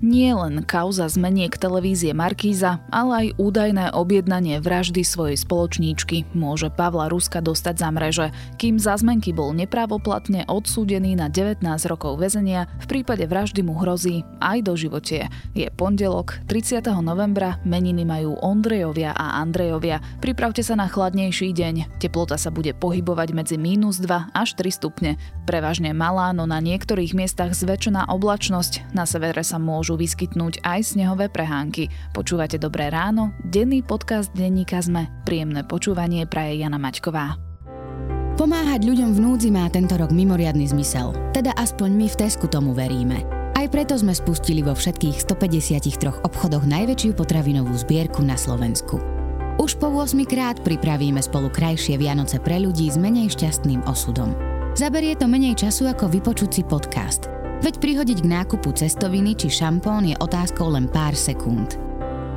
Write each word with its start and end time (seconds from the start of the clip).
Nie 0.00 0.32
len 0.32 0.64
kauza 0.64 1.12
zmeniek 1.12 1.52
televízie 1.60 2.16
Markíza, 2.16 2.80
ale 2.88 3.12
aj 3.12 3.26
údajné 3.36 3.92
objednanie 3.92 4.56
vraždy 4.56 5.04
svojej 5.04 5.36
spoločníčky 5.36 6.24
môže 6.32 6.72
Pavla 6.72 7.12
Ruska 7.12 7.44
dostať 7.44 7.74
za 7.76 7.88
mreže, 7.92 8.26
kým 8.56 8.80
za 8.80 8.96
zmenky 8.96 9.36
bol 9.36 9.52
nepravoplatne 9.52 10.48
odsúdený 10.48 11.20
na 11.20 11.28
19 11.28 11.60
rokov 11.84 12.16
väzenia, 12.16 12.64
v 12.80 12.86
prípade 12.88 13.28
vraždy 13.28 13.60
mu 13.60 13.76
hrozí 13.76 14.24
aj 14.40 14.64
do 14.64 14.72
životie. 14.72 15.28
Je 15.52 15.68
pondelok, 15.68 16.40
30. 16.48 16.80
novembra, 17.04 17.60
meniny 17.68 18.08
majú 18.08 18.40
Ondrejovia 18.40 19.12
a 19.12 19.36
Andrejovia. 19.44 20.00
Pripravte 20.24 20.64
sa 20.64 20.80
na 20.80 20.88
chladnejší 20.88 21.52
deň. 21.52 22.00
Teplota 22.00 22.40
sa 22.40 22.48
bude 22.48 22.72
pohybovať 22.72 23.36
medzi 23.36 23.60
mínus 23.60 24.00
2 24.00 24.32
až 24.32 24.56
3 24.56 24.80
stupne. 24.80 25.20
Prevažne 25.44 25.92
malá, 25.92 26.32
no 26.32 26.48
na 26.48 26.56
niektorých 26.56 27.12
miestach 27.12 27.52
zväčšená 27.52 28.08
oblačnosť. 28.08 28.96
Na 28.96 29.04
severe 29.04 29.44
sa 29.44 29.60
môžu 29.60 29.89
môžu 29.90 30.06
vyskytnúť 30.06 30.62
aj 30.62 30.94
snehové 30.94 31.26
prehánky. 31.26 31.90
Počúvate 32.14 32.62
Dobré 32.62 32.94
ráno, 32.94 33.34
denný 33.42 33.82
podcast 33.82 34.30
denníka 34.30 34.78
ZME. 34.78 35.26
Príjemné 35.26 35.66
počúvanie 35.66 36.30
praje 36.30 36.62
Jana 36.62 36.78
Maťková. 36.78 37.34
Pomáhať 38.38 38.86
ľuďom 38.86 39.10
v 39.10 39.18
núdzi 39.18 39.50
má 39.50 39.66
tento 39.66 39.98
rok 39.98 40.14
mimoriadny 40.14 40.70
zmysel. 40.70 41.10
Teda 41.34 41.50
aspoň 41.58 41.90
my 41.90 42.06
v 42.06 42.18
Tesku 42.22 42.46
tomu 42.46 42.70
veríme. 42.70 43.26
Aj 43.58 43.66
preto 43.66 43.98
sme 43.98 44.14
spustili 44.14 44.62
vo 44.62 44.78
všetkých 44.78 45.26
153 45.26 46.22
obchodoch 46.22 46.62
najväčšiu 46.70 47.10
potravinovú 47.18 47.74
zbierku 47.74 48.22
na 48.22 48.38
Slovensku. 48.38 49.02
Už 49.58 49.74
po 49.74 49.90
8 49.90 50.22
krát 50.22 50.62
pripravíme 50.62 51.18
spolu 51.18 51.50
krajšie 51.50 51.98
Vianoce 51.98 52.38
pre 52.38 52.62
ľudí 52.62 52.86
s 52.86 52.94
menej 52.94 53.34
šťastným 53.34 53.82
osudom. 53.90 54.38
Zaberie 54.78 55.18
to 55.18 55.26
menej 55.26 55.58
času 55.58 55.90
ako 55.90 56.06
vypočuť 56.06 56.62
podcast– 56.70 57.26
Veď 57.60 57.76
prihodiť 57.76 58.24
k 58.24 58.30
nákupu 58.40 58.72
cestoviny 58.72 59.36
či 59.36 59.52
šampón 59.52 60.08
je 60.08 60.16
otázkou 60.16 60.72
len 60.72 60.88
pár 60.88 61.12
sekúnd. 61.12 61.76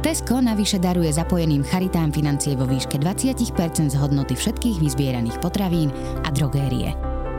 Tesco 0.04 0.44
navyše 0.44 0.84
daruje 0.84 1.08
zapojeným 1.16 1.64
charitám 1.64 2.12
financie 2.12 2.60
vo 2.60 2.68
výške 2.68 3.00
20% 3.00 3.56
z 3.88 3.96
hodnoty 3.96 4.36
všetkých 4.36 4.84
vyzbieraných 4.84 5.40
potravín 5.40 5.96
a 6.22 6.28
drogérie. 6.28 6.92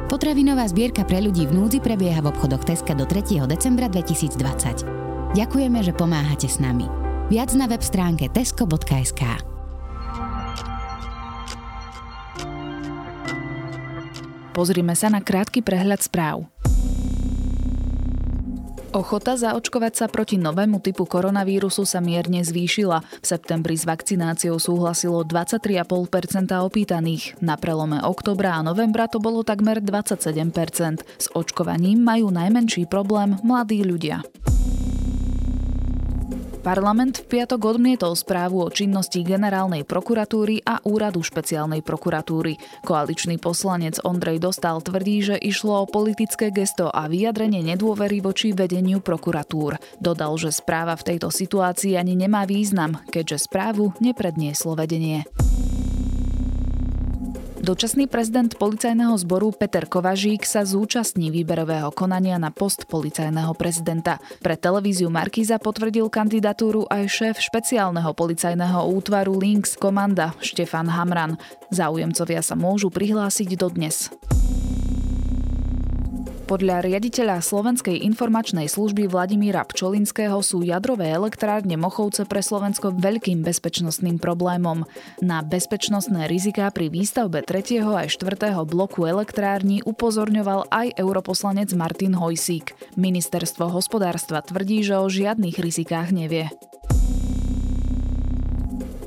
Potravinová 0.09 0.65
zbierka 0.65 1.05
pre 1.05 1.21
ľudí 1.21 1.45
v 1.45 1.61
núdzi 1.61 1.85
prebieha 1.85 2.25
v 2.25 2.33
obchodoch 2.33 2.65
Teska 2.65 2.97
do 2.97 3.05
3. 3.05 3.45
decembra 3.45 3.93
2020. 3.93 5.37
Ďakujeme, 5.37 5.79
že 5.85 5.93
pomáhate 5.93 6.49
s 6.49 6.57
nami. 6.57 6.89
Viac 7.29 7.53
na 7.53 7.69
web 7.69 7.85
stránke 7.85 8.33
tesco.sk. 8.33 9.23
Pozrime 14.57 14.95
sa 14.97 15.13
na 15.13 15.21
krátky 15.21 15.61
prehľad 15.61 16.01
správ. 16.01 16.54
Ochota 18.95 19.35
zaočkovať 19.35 19.93
sa 19.99 20.07
proti 20.07 20.39
novému 20.39 20.79
typu 20.79 21.03
koronavírusu 21.03 21.83
sa 21.83 21.99
mierne 21.99 22.47
zvýšila. 22.47 23.03
V 23.03 23.27
septembri 23.27 23.75
s 23.75 23.91
vakcináciou 23.91 24.63
súhlasilo 24.63 25.27
23,5% 25.27 26.55
opýtaných. 26.63 27.35
Na 27.43 27.59
prelome 27.59 27.99
oktobra 28.07 28.55
a 28.55 28.63
novembra 28.63 29.11
to 29.11 29.19
bolo 29.19 29.43
takmer 29.43 29.83
27%. 29.83 31.03
S 31.19 31.27
očkovaním 31.35 32.07
majú 32.07 32.31
najmenší 32.31 32.87
problém 32.87 33.35
mladí 33.43 33.83
ľudia. 33.83 34.23
Parlament 36.65 37.21
v 37.21 37.29
piatok 37.29 37.77
odmietol 37.77 38.17
správu 38.17 38.65
o 38.65 38.73
činnosti 38.73 39.21
generálnej 39.21 39.85
prokuratúry 39.85 40.65
a 40.65 40.81
úradu 40.89 41.21
špeciálnej 41.21 41.85
prokuratúry. 41.85 42.57
Koaličný 42.81 43.37
poslanec 43.37 44.01
Ondrej 44.01 44.41
Dostal 44.41 44.81
tvrdí, 44.81 45.21
že 45.21 45.37
išlo 45.37 45.85
o 45.85 45.91
politické 45.91 46.49
gesto 46.49 46.89
a 46.89 47.05
vyjadrenie 47.05 47.61
nedôvery 47.61 48.25
voči 48.25 48.57
vedeniu 48.57 49.05
prokuratúr. 49.05 49.77
Dodal, 50.01 50.41
že 50.41 50.57
správa 50.57 50.97
v 50.97 51.13
tejto 51.13 51.29
situácii 51.29 52.01
ani 52.01 52.17
nemá 52.17 52.49
význam, 52.49 52.97
keďže 53.13 53.45
správu 53.45 53.93
neprednieslo 54.01 54.73
vedenie. 54.73 55.29
Dočasný 57.65 58.13
prezident 58.13 58.53
policajného 58.61 59.17
zboru 59.17 59.49
Peter 59.49 59.89
Kovažík 59.89 60.45
sa 60.45 60.69
zúčastní 60.69 61.33
výberového 61.33 61.89
konania 61.97 62.37
na 62.37 62.53
post 62.53 62.85
policajného 62.85 63.57
prezidenta. 63.57 64.21
Pre 64.45 64.53
televíziu 64.53 65.09
Markíza 65.09 65.57
potvrdil 65.57 66.13
kandidatúru 66.13 66.85
aj 66.93 67.09
šéf 67.09 67.41
špeciálneho 67.41 68.13
policajného 68.13 68.85
útvaru 68.85 69.41
Links 69.41 69.81
komanda 69.81 70.37
Štefan 70.45 70.93
Hamran. 70.93 71.41
Záujemcovia 71.73 72.45
sa 72.45 72.53
môžu 72.53 72.93
prihlásiť 72.93 73.57
dodnes. 73.57 74.13
Podľa 76.45 76.85
riaditeľa 76.85 77.41
Slovenskej 77.41 78.05
informačnej 78.05 78.69
služby 78.69 79.09
Vladimíra 79.09 79.65
Pčolinského 79.65 80.45
sú 80.45 80.61
jadrové 80.61 81.09
elektrárne 81.09 81.81
Mochovce 81.81 82.29
pre 82.29 82.45
Slovensko 82.45 82.93
veľkým 82.93 83.41
bezpečnostným 83.41 84.21
problémom. 84.21 84.85
Na 85.25 85.41
bezpečnostné 85.41 86.29
riziká 86.29 86.69
pri 86.69 86.93
výstavbe 86.93 87.49
3. 87.49 87.81
aj 87.81 88.21
4. 88.21 88.61
bloku 88.69 89.09
elektrární 89.09 89.81
upozorňoval 89.89 90.69
aj 90.69 91.01
europoslanec 91.01 91.73
Martin 91.73 92.13
Hojsík. 92.13 92.77
Ministerstvo 93.01 93.73
hospodárstva 93.73 94.45
tvrdí, 94.45 94.85
že 94.85 95.01
o 95.01 95.09
žiadnych 95.09 95.57
rizikách 95.57 96.13
nevie. 96.13 96.53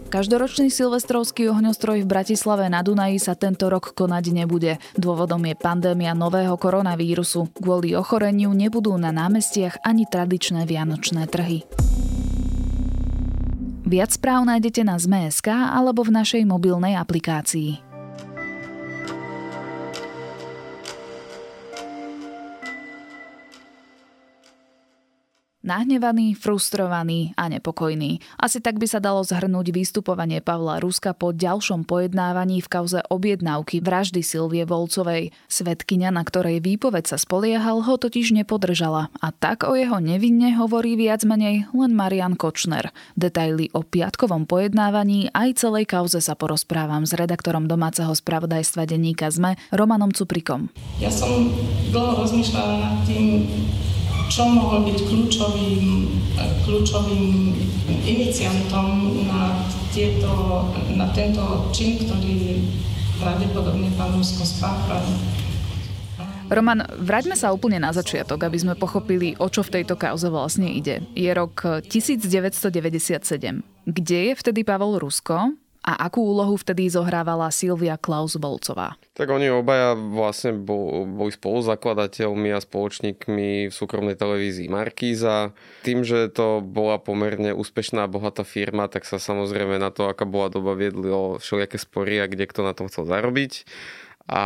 Každoročný 0.07 0.71
silvestrovský 0.71 1.51
ohňostroj 1.51 2.07
v 2.07 2.07
Bratislave 2.07 2.71
na 2.71 2.79
Dunaji 2.79 3.19
sa 3.19 3.35
tento 3.35 3.67
rok 3.67 3.91
konať 3.91 4.31
nebude. 4.31 4.79
Dôvodom 4.95 5.43
je 5.43 5.55
pandémia 5.59 6.15
nového 6.15 6.55
koronavírusu. 6.55 7.51
Kvôli 7.59 7.91
ochoreniu 7.91 8.55
nebudú 8.55 8.95
na 8.95 9.11
námestiach 9.11 9.83
ani 9.83 10.07
tradičné 10.07 10.63
vianočné 10.63 11.27
trhy. 11.27 11.67
Viac 13.87 14.11
správ 14.15 14.43
nájdete 14.47 14.83
na 14.83 14.99
ZMSK 14.99 15.47
alebo 15.47 16.03
v 16.03 16.11
našej 16.15 16.43
mobilnej 16.43 16.95
aplikácii. 16.99 17.86
Nahnevaný, 25.67 26.31
frustrovaný 26.39 27.35
a 27.35 27.51
nepokojný. 27.51 28.23
Asi 28.39 28.63
tak 28.63 28.79
by 28.79 28.87
sa 28.87 29.03
dalo 29.03 29.19
zhrnúť 29.19 29.75
vystupovanie 29.75 30.39
Pavla 30.39 30.79
Ruska 30.79 31.11
po 31.11 31.35
ďalšom 31.35 31.83
pojednávaní 31.83 32.63
v 32.63 32.71
kauze 32.71 33.03
objednávky 33.11 33.83
vraždy 33.83 34.23
Silvie 34.23 34.63
Volcovej. 34.63 35.35
Svetkyňa, 35.51 36.15
na 36.15 36.23
ktorej 36.23 36.63
výpoveď 36.63 37.11
sa 37.11 37.17
spoliehal, 37.19 37.83
ho 37.83 37.99
totiž 37.99 38.31
nepodržala 38.31 39.11
a 39.19 39.27
tak 39.35 39.67
o 39.67 39.75
jeho 39.75 39.99
nevinne 39.99 40.55
hovorí 40.55 40.95
viac 40.95 41.27
menej 41.27 41.67
len 41.75 41.91
Marian 41.91 42.39
Kočner. 42.39 42.95
Detaily 43.19 43.67
o 43.75 43.83
piatkovom 43.83 44.47
pojednávaní 44.47 45.35
aj 45.35 45.67
celej 45.67 45.91
kauze 45.91 46.23
sa 46.23 46.39
porozprávam 46.39 47.03
s 47.03 47.11
redaktorom 47.11 47.67
domáceho 47.67 48.15
spravodajstva 48.15 48.87
denníka 48.87 49.27
ZME 49.27 49.59
Romanom 49.75 50.15
Cuprikom. 50.15 50.71
Ja 51.03 51.11
som 51.11 51.51
dlho 51.91 52.23
rozmýšľala 52.23 52.73
nad 52.79 52.95
tým, 53.03 53.43
čo 54.27 54.43
mohol 54.47 54.87
byť 54.87 54.97
kľúčovým, 55.07 55.85
kľúčovým 56.67 57.27
iniciantom 58.03 58.87
na, 59.27 59.63
tieto, 59.95 60.67
na 60.95 61.07
tento 61.15 61.71
čin, 61.71 61.99
ktorý 62.03 62.63
pravdepodobne 63.17 63.89
pán 63.97 64.13
Rusko 64.13 64.43
spáchal. 64.45 65.01
Roman, 66.47 66.79
vráťme 66.95 67.35
sa 67.35 67.51
úplne 67.51 67.75
na 67.75 67.91
začiatok, 67.91 68.47
aby 68.47 68.55
sme 68.55 68.79
pochopili, 68.79 69.35
o 69.35 69.51
čo 69.51 69.67
v 69.67 69.79
tejto 69.79 69.99
kauze 69.99 70.31
vlastne 70.31 70.71
ide. 70.71 71.03
Je 71.11 71.27
rok 71.35 71.83
1997. 71.83 73.67
Kde 73.83 74.19
je 74.31 74.33
vtedy 74.35 74.63
Pavel 74.63 74.95
Rusko? 74.95 75.51
A 75.87 76.11
akú 76.11 76.19
úlohu 76.19 76.59
vtedy 76.59 76.91
zohrávala 76.91 77.47
Silvia 77.47 77.95
Klaus-Bolcová? 77.95 78.99
Tak 79.15 79.31
oni 79.31 79.47
obaja 79.47 79.95
vlastne 79.95 80.51
boli 80.51 81.31
spoluzakladateľmi 81.31 82.51
a 82.51 82.59
spoločníkmi 82.59 83.71
v 83.71 83.73
súkromnej 83.73 84.19
televízii 84.19 84.67
Markíza. 84.67 85.55
Tým, 85.87 86.03
že 86.03 86.27
to 86.27 86.59
bola 86.59 86.99
pomerne 86.99 87.55
úspešná 87.55 88.03
a 88.03 88.11
bohatá 88.11 88.43
firma, 88.43 88.91
tak 88.91 89.07
sa 89.07 89.15
samozrejme 89.15 89.79
na 89.79 89.87
to, 89.87 90.11
aká 90.11 90.27
bola 90.27 90.51
doba, 90.51 90.75
viedli 90.75 91.07
všelijaké 91.39 91.79
spory 91.79 92.19
a 92.19 92.27
kde 92.27 92.51
kto 92.51 92.67
na 92.67 92.75
tom 92.75 92.91
chcel 92.91 93.07
zarobiť. 93.07 93.63
A 94.27 94.43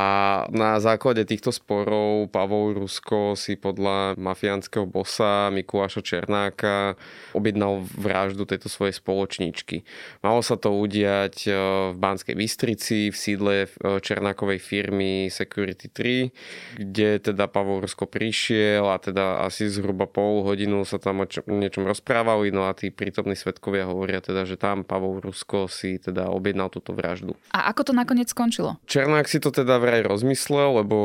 na 0.54 0.78
základe 0.78 1.26
týchto 1.26 1.50
sporov 1.50 2.30
Pavol 2.30 2.78
Rusko 2.78 3.34
si 3.34 3.58
podľa 3.58 4.14
mafiánskeho 4.14 4.86
bossa 4.86 5.50
Mikuláša 5.50 6.06
Černáka 6.06 6.94
objednal 7.34 7.82
vraždu 7.98 8.46
tejto 8.46 8.70
svojej 8.70 8.94
spoločníčky. 8.94 9.82
Malo 10.22 10.46
sa 10.46 10.54
to 10.54 10.70
udiať 10.70 11.50
e, 11.50 11.52
v 11.92 11.98
Banskej 11.98 12.38
Bystrici, 12.38 13.10
v 13.10 13.18
sídle 13.18 13.54
e, 13.66 13.68
Černákovej 13.98 14.62
firmy 14.62 15.34
Security 15.34 15.90
3, 15.90 16.78
kde 16.78 17.34
teda 17.34 17.50
Pavol 17.50 17.82
Rusko 17.82 18.06
prišiel 18.06 18.86
a 18.86 19.02
teda 19.02 19.42
asi 19.42 19.66
zhruba 19.66 20.06
pol 20.06 20.46
hodinu 20.46 20.86
sa 20.86 21.02
tam 21.02 21.26
o 21.26 21.28
niečom 21.50 21.90
rozprávali, 21.90 22.54
no 22.54 22.70
a 22.70 22.78
tí 22.78 22.94
prítomní 22.94 23.34
svetkovia 23.34 23.90
hovoria 23.90 24.22
teda, 24.22 24.46
že 24.46 24.62
tam 24.62 24.86
Pavol 24.86 25.26
Rusko 25.26 25.66
si 25.66 25.98
teda 25.98 26.30
objednal 26.30 26.70
túto 26.70 26.94
vraždu. 26.94 27.34
A 27.50 27.74
ako 27.74 27.90
to 27.90 27.94
nakoniec 27.98 28.30
skončilo? 28.30 28.78
Černák 28.86 29.26
si 29.26 29.42
to 29.42 29.50
teda 29.50 29.71
teda 29.72 29.80
vraj 29.80 30.04
rozmyslel, 30.04 30.84
lebo 30.84 30.96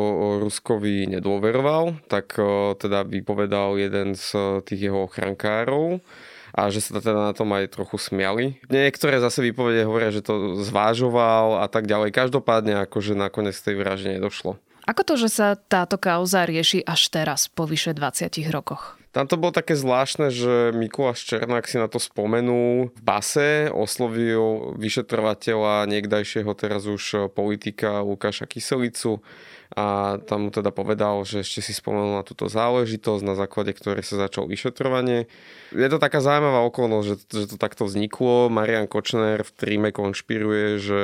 Ruskovi 0.43 1.07
nedôveroval, 1.07 2.03
tak 2.11 2.35
teda 2.83 3.07
vypovedal 3.07 3.79
jeden 3.79 4.19
z 4.19 4.59
tých 4.67 4.91
jeho 4.91 5.07
ochrankárov 5.07 6.03
a 6.51 6.67
že 6.67 6.83
sa 6.83 6.99
teda 6.99 7.31
na 7.31 7.33
tom 7.37 7.55
aj 7.55 7.79
trochu 7.79 7.95
smiali. 7.95 8.59
Niektoré 8.67 9.23
zase 9.23 9.39
výpovede 9.47 9.87
hovoria, 9.87 10.11
že 10.11 10.27
to 10.27 10.59
zvážoval 10.67 11.63
a 11.63 11.71
tak 11.71 11.87
ďalej. 11.87 12.11
Každopádne 12.11 12.83
akože 12.91 13.15
nakoniec 13.15 13.55
tej 13.55 13.79
vražde 13.79 14.19
nedošlo. 14.19 14.59
Ako 14.83 15.07
to, 15.07 15.15
že 15.15 15.31
sa 15.31 15.55
táto 15.55 15.95
kauza 15.95 16.43
rieši 16.43 16.83
až 16.83 17.07
teraz, 17.15 17.47
po 17.47 17.71
vyše 17.71 17.95
20 17.95 18.35
rokoch? 18.51 18.96
Tam 19.17 19.25
to 19.25 19.41
bolo 19.41 19.49
také 19.49 19.73
zvláštne, 19.73 20.29
že 20.29 20.77
Mikuláš 20.77 21.25
Černák 21.25 21.65
si 21.65 21.81
na 21.81 21.89
to 21.89 21.97
spomenul 21.97 22.93
v 22.93 23.01
base, 23.01 23.73
oslovil 23.73 24.77
vyšetrovateľa, 24.77 25.89
niekdajšieho 25.89 26.53
teraz 26.53 26.85
už 26.85 27.33
politika 27.33 28.05
Lukáša 28.05 28.45
Kyselicu 28.45 29.25
a 29.73 30.21
tam 30.21 30.47
mu 30.47 30.51
teda 30.53 30.69
povedal, 30.69 31.25
že 31.25 31.41
ešte 31.41 31.65
si 31.65 31.73
spomenul 31.73 32.21
na 32.21 32.29
túto 32.29 32.45
záležitosť, 32.53 33.25
na 33.25 33.33
základe 33.33 33.73
ktorej 33.73 34.05
sa 34.05 34.29
začal 34.29 34.45
vyšetrovanie. 34.53 35.33
Je 35.73 35.89
to 35.89 35.97
taká 35.97 36.21
zaujímavá 36.21 36.69
okolnosť, 36.69 37.07
že, 37.09 37.17
že 37.33 37.47
to 37.49 37.57
takto 37.57 37.89
vzniklo. 37.89 38.53
Marian 38.53 38.85
Kočner 38.85 39.41
v 39.41 39.51
tríme 39.57 39.97
konšpiruje, 39.97 40.77
že 40.77 41.03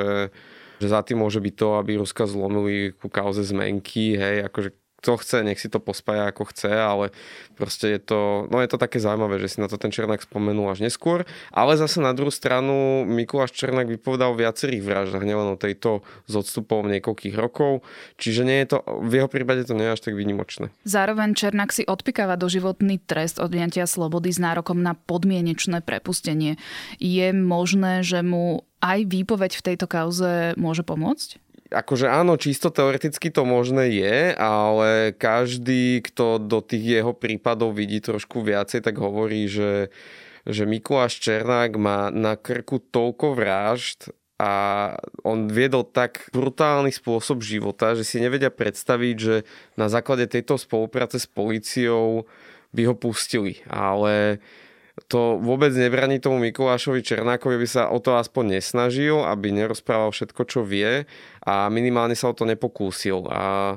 že 0.83 0.91
za 0.91 1.07
tým 1.07 1.23
môže 1.23 1.39
byť 1.39 1.55
to, 1.55 1.79
aby 1.79 1.95
Ruska 1.95 2.27
zlomili 2.27 2.91
ku 2.99 3.07
kauze 3.07 3.47
zmenky, 3.47 4.19
hej, 4.19 4.51
akože 4.51 4.82
kto 5.03 5.19
chce, 5.19 5.43
nech 5.43 5.59
si 5.59 5.67
to 5.67 5.83
pospája 5.83 6.31
ako 6.31 6.47
chce, 6.55 6.71
ale 6.71 7.11
proste 7.59 7.99
je 7.99 8.01
to, 8.01 8.47
no 8.47 8.63
je 8.63 8.71
to 8.71 8.79
také 8.79 9.03
zaujímavé, 9.03 9.43
že 9.43 9.59
si 9.59 9.59
na 9.59 9.67
to 9.67 9.75
ten 9.75 9.91
Černák 9.91 10.23
spomenul 10.23 10.71
až 10.71 10.87
neskôr. 10.87 11.27
Ale 11.51 11.75
zase 11.75 11.99
na 11.99 12.15
druhú 12.15 12.31
stranu 12.31 13.03
Mikuláš 13.03 13.51
Černák 13.51 13.91
vypovedal 13.91 14.31
o 14.31 14.39
viacerých 14.39 14.87
vraždách, 14.87 15.27
nielen 15.27 15.51
o 15.51 15.59
tejto 15.59 16.07
s 16.31 16.35
odstupom 16.39 16.87
niekoľkých 16.87 17.35
rokov, 17.35 17.83
čiže 18.15 18.47
nie 18.47 18.63
je 18.63 18.79
to, 18.79 18.87
v 19.03 19.19
jeho 19.19 19.27
prípade 19.27 19.67
to 19.67 19.75
nie 19.75 19.91
je 19.91 19.95
až 19.99 20.07
tak 20.07 20.15
výnimočné. 20.15 20.71
Zároveň 20.87 21.35
Černák 21.35 21.75
si 21.75 21.83
odpikáva 21.83 22.39
doživotný 22.39 23.03
trest 23.03 23.43
odňatia 23.43 23.91
slobody 23.91 24.31
s 24.31 24.39
nárokom 24.39 24.79
na 24.79 24.95
podmienečné 24.95 25.83
prepustenie. 25.83 26.63
Je 27.03 27.35
možné, 27.35 28.07
že 28.07 28.23
mu 28.23 28.63
aj 28.79 29.11
výpoveď 29.11 29.59
v 29.59 29.65
tejto 29.67 29.87
kauze 29.91 30.55
môže 30.55 30.87
pomôcť? 30.87 31.42
Akože 31.73 32.07
áno, 32.07 32.37
čisto 32.37 32.69
teoreticky 32.69 33.33
to 33.33 33.49
možné 33.49 33.89
je, 33.97 34.19
ale 34.37 35.17
každý, 35.17 36.05
kto 36.05 36.39
do 36.39 36.61
tých 36.61 37.03
jeho 37.03 37.17
prípadov 37.17 37.75
vidí 37.75 37.99
trošku 38.05 38.45
viacej, 38.45 38.85
tak 38.85 39.01
hovorí, 39.01 39.49
že, 39.49 39.89
že 40.45 40.69
Mikuláš 40.69 41.19
Černák 41.19 41.73
má 41.81 42.13
na 42.13 42.37
krku 42.37 42.79
toľko 42.79 43.35
vražd 43.35 44.13
a 44.43 44.53
on 45.23 45.47
viedol 45.47 45.87
tak 45.87 46.27
brutálny 46.35 46.91
spôsob 46.91 47.47
života, 47.47 47.95
že 47.95 48.03
si 48.03 48.19
nevedia 48.19 48.51
predstaviť, 48.51 49.17
že 49.17 49.47
na 49.79 49.87
základe 49.87 50.27
tejto 50.27 50.59
spolupráce 50.59 51.23
s 51.23 51.31
policiou 51.31 52.27
by 52.75 52.83
ho 52.91 52.95
pustili. 52.99 53.63
Ale 53.71 54.43
to 55.09 55.41
vôbec 55.41 55.73
nebraní 55.73 56.21
tomu 56.21 56.37
Mikulášovi 56.41 57.01
Černákovi, 57.01 57.57
aby 57.57 57.69
sa 57.69 57.89
o 57.89 57.97
to 57.97 58.17
aspoň 58.17 58.61
nesnažil, 58.61 59.25
aby 59.25 59.49
nerozprával 59.49 60.13
všetko, 60.13 60.43
čo 60.45 60.61
vie 60.61 61.09
a 61.45 61.73
minimálne 61.73 62.13
sa 62.13 62.29
o 62.29 62.37
to 62.37 62.45
nepokúsil. 62.45 63.25
A 63.33 63.77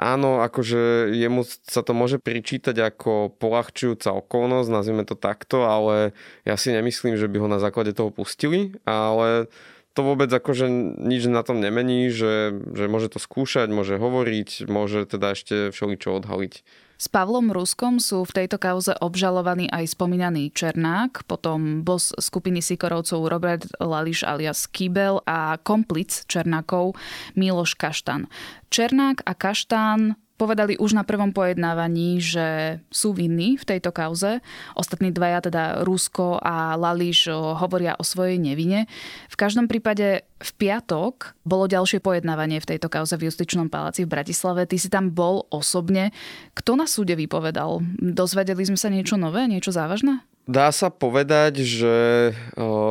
áno, 0.00 0.40
akože 0.40 1.12
jemu 1.12 1.44
sa 1.44 1.84
to 1.84 1.92
môže 1.92 2.16
pričítať 2.16 2.80
ako 2.80 3.36
polahčujúca 3.36 4.16
okolnosť, 4.24 4.68
nazvime 4.72 5.04
to 5.04 5.20
takto, 5.20 5.68
ale 5.68 6.16
ja 6.48 6.56
si 6.56 6.72
nemyslím, 6.72 7.20
že 7.20 7.28
by 7.28 7.36
ho 7.36 7.48
na 7.52 7.60
základe 7.60 7.92
toho 7.92 8.08
pustili, 8.08 8.72
ale 8.88 9.52
to 9.92 10.00
vôbec 10.00 10.32
akože 10.32 10.68
nič 10.96 11.28
na 11.28 11.44
tom 11.44 11.60
nemení, 11.60 12.08
že, 12.08 12.56
že 12.72 12.88
môže 12.88 13.12
to 13.12 13.20
skúšať, 13.20 13.68
môže 13.68 14.00
hovoriť, 14.00 14.64
môže 14.68 15.04
teda 15.04 15.36
ešte 15.36 15.68
všeličo 15.68 16.16
odhaliť. 16.16 16.64
S 17.02 17.10
Pavlom 17.10 17.50
Ruskom 17.50 17.98
sú 17.98 18.22
v 18.22 18.30
tejto 18.30 18.62
kauze 18.62 18.94
obžalovaní 18.94 19.66
aj 19.74 19.98
spomínaný 19.98 20.54
Černák, 20.54 21.26
potom 21.26 21.82
boss 21.82 22.14
skupiny 22.14 22.62
Sikorovcov 22.62 23.26
Robert 23.26 23.66
Lališ 23.82 24.22
alias 24.22 24.70
Kibel 24.70 25.18
a 25.26 25.58
komplic 25.58 26.24
Černákov 26.30 26.94
Miloš 27.34 27.74
Kaštan. 27.74 28.30
Černák 28.70 29.26
a 29.26 29.34
Kaštán 29.34 30.14
povedali 30.42 30.74
už 30.74 30.98
na 30.98 31.06
prvom 31.06 31.30
pojednávaní, 31.30 32.18
že 32.18 32.82
sú 32.90 33.14
vinní 33.14 33.54
v 33.54 33.62
tejto 33.62 33.94
kauze. 33.94 34.42
Ostatní 34.74 35.14
dvaja, 35.14 35.46
teda 35.46 35.62
Rusko 35.86 36.42
a 36.42 36.74
Lališ, 36.74 37.30
hovoria 37.62 37.94
o 37.94 38.02
svojej 38.02 38.42
nevine. 38.42 38.90
V 39.30 39.38
každom 39.38 39.70
prípade 39.70 40.26
v 40.42 40.50
piatok 40.58 41.38
bolo 41.46 41.70
ďalšie 41.70 42.02
pojednávanie 42.02 42.58
v 42.58 42.74
tejto 42.74 42.90
kauze 42.90 43.14
v 43.14 43.30
Justičnom 43.30 43.70
paláci 43.70 44.02
v 44.02 44.10
Bratislave. 44.10 44.66
Ty 44.66 44.76
si 44.82 44.90
tam 44.90 45.14
bol 45.14 45.46
osobne. 45.54 46.10
Kto 46.58 46.74
na 46.74 46.90
súde 46.90 47.14
vypovedal? 47.14 47.78
Dozvedeli 48.02 48.66
sme 48.66 48.74
sa 48.74 48.90
niečo 48.90 49.14
nové, 49.14 49.46
niečo 49.46 49.70
závažné? 49.70 50.26
Dá 50.42 50.74
sa 50.74 50.90
povedať, 50.90 51.62
že 51.62 51.96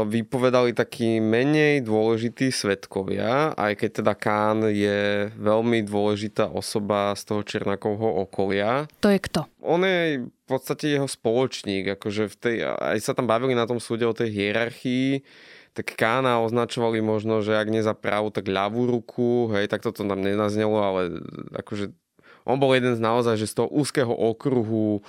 vypovedali 0.08 0.72
takí 0.72 1.20
menej 1.20 1.84
dôležití 1.84 2.48
svetkovia, 2.48 3.52
aj 3.60 3.76
keď 3.76 3.90
teda 4.00 4.14
Kán 4.16 4.72
je 4.72 5.28
veľmi 5.36 5.84
dôležitá 5.84 6.48
osoba 6.48 7.12
z 7.20 7.28
toho 7.28 7.42
Černakovho 7.44 8.24
okolia. 8.24 8.88
To 9.04 9.12
je 9.12 9.20
kto? 9.20 9.52
On 9.60 9.84
je 9.84 10.24
v 10.32 10.46
podstate 10.48 10.96
jeho 10.96 11.12
spoločník, 11.12 12.00
akože 12.00 12.32
v 12.32 12.36
tej, 12.40 12.56
aj 12.72 13.00
sa 13.04 13.12
tam 13.12 13.28
bavili 13.28 13.52
na 13.52 13.68
tom 13.68 13.84
súde 13.84 14.08
o 14.08 14.16
tej 14.16 14.32
hierarchii, 14.32 15.20
tak 15.72 15.96
Kána 15.96 16.44
označovali 16.44 17.00
možno, 17.00 17.40
že 17.40 17.56
ak 17.56 17.72
nie 17.72 17.80
za 17.80 17.96
pravú, 17.96 18.28
tak 18.28 18.52
ľavú 18.52 18.92
ruku, 18.92 19.52
hej, 19.56 19.72
tak 19.72 19.80
toto 19.80 20.04
tam 20.04 20.20
nenaznelo, 20.20 20.76
ale 20.76 21.02
akože 21.56 21.96
on 22.46 22.58
bol 22.58 22.74
jeden 22.74 22.98
z 22.98 23.02
naozaj, 23.02 23.38
že 23.38 23.50
z 23.50 23.62
toho 23.62 23.70
úzkeho 23.70 24.12
okruhu 24.12 25.02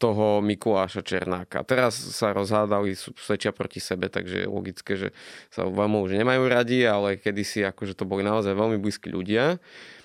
toho 0.00 0.40
Mikuláša 0.40 1.04
Černáka. 1.04 1.62
Teraz 1.66 1.94
sa 1.94 2.32
rozhádali, 2.32 2.96
svedčia 2.96 3.52
proti 3.52 3.78
sebe, 3.82 4.08
takže 4.08 4.46
je 4.46 4.48
logické, 4.48 4.92
že 4.96 5.08
sa 5.52 5.68
vám 5.68 6.00
už 6.00 6.16
nemajú 6.16 6.48
radi, 6.48 6.86
ale 6.86 7.20
kedysi 7.20 7.66
akože 7.66 7.98
to 7.98 8.08
boli 8.08 8.24
naozaj 8.24 8.56
veľmi 8.56 8.80
blízki 8.80 9.12
ľudia. 9.12 9.60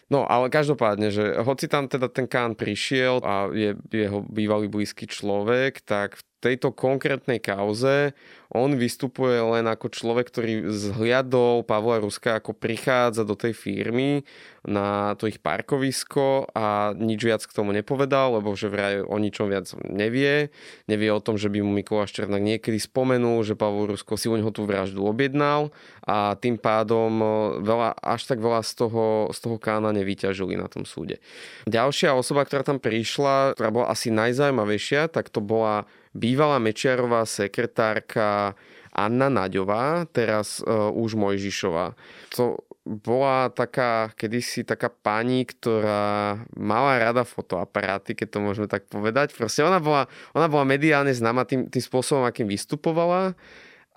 No 0.08 0.24
ale 0.24 0.48
každopádne, 0.48 1.12
že 1.12 1.36
hoci 1.44 1.68
tam 1.68 1.92
teda 1.92 2.08
ten 2.08 2.32
Kán 2.32 2.56
prišiel 2.56 3.20
a 3.28 3.52
je 3.52 3.76
jeho 3.92 4.24
bývalý 4.24 4.72
blízky 4.72 5.04
človek, 5.04 5.84
tak 5.84 6.16
v 6.16 6.24
tejto 6.40 6.70
konkrétnej 6.74 7.42
kauze 7.42 8.14
on 8.48 8.80
vystupuje 8.80 9.36
len 9.44 9.68
ako 9.68 9.92
človek, 9.92 10.32
ktorý 10.32 10.72
zhliadol 10.72 11.68
Pavla 11.68 12.00
Ruska, 12.00 12.40
ako 12.40 12.56
prichádza 12.56 13.28
do 13.28 13.36
tej 13.36 13.52
firmy 13.52 14.24
na 14.64 15.16
to 15.16 15.32
ich 15.32 15.40
parkovisko 15.40 16.52
a 16.52 16.92
nič 16.96 17.24
viac 17.24 17.44
k 17.44 17.56
tomu 17.56 17.72
nepovedal, 17.72 18.40
lebo 18.40 18.56
že 18.56 18.72
vraj 18.72 19.04
o 19.04 19.16
ničom 19.16 19.48
viac 19.48 19.68
nevie. 19.88 20.52
Nevie 20.92 21.10
o 21.12 21.24
tom, 21.24 21.40
že 21.40 21.48
by 21.48 21.64
mu 21.64 21.72
Mikuláš 21.72 22.16
Černák 22.16 22.44
niekedy 22.44 22.80
spomenul, 22.80 23.44
že 23.48 23.56
Pavel 23.56 23.96
Rusko 23.96 24.20
si 24.20 24.28
u 24.28 24.36
neho 24.36 24.52
tú 24.52 24.64
vraždu 24.68 25.04
objednal 25.04 25.72
a 26.04 26.36
tým 26.40 26.60
pádom 26.60 27.20
veľa, 27.64 27.96
až 28.00 28.32
tak 28.32 28.40
veľa 28.44 28.64
z 28.64 28.72
toho, 28.76 29.32
z 29.32 29.40
toho 29.44 29.56
kána 29.60 29.92
nevyťažili 29.96 30.60
na 30.60 30.68
tom 30.72 30.84
súde. 30.84 31.20
Ďalšia 31.68 32.16
osoba, 32.16 32.44
ktorá 32.44 32.64
tam 32.64 32.80
prišla, 32.80 33.56
ktorá 33.56 33.70
bola 33.72 33.88
asi 33.92 34.12
najzaujímavejšia, 34.12 35.12
tak 35.12 35.32
to 35.32 35.40
bola 35.40 35.88
bývalá 36.18 36.58
Mečiarová 36.58 37.22
sekretárka 37.30 38.58
Anna 38.90 39.30
Naďová, 39.30 40.10
teraz 40.10 40.58
uh, 40.66 40.90
už 40.90 41.14
Mojžišová. 41.14 41.94
To 42.34 42.58
bola 42.88 43.52
taká, 43.52 44.10
kedysi 44.16 44.64
taká 44.64 44.88
pani, 44.88 45.44
ktorá 45.44 46.40
mala 46.56 46.98
rada 46.98 47.28
fotoaparáty, 47.28 48.16
keď 48.16 48.28
to 48.34 48.40
môžeme 48.40 48.66
tak 48.66 48.88
povedať. 48.88 49.36
Proste 49.36 49.62
ona 49.62 49.78
bola, 49.78 50.08
ona 50.32 50.48
bola 50.48 50.64
mediálne 50.64 51.12
známa 51.12 51.44
tým, 51.44 51.68
tým 51.68 51.84
spôsobom, 51.84 52.24
akým 52.24 52.48
vystupovala 52.48 53.36